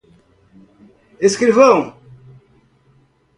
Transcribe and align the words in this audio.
escrivão 1.21 1.93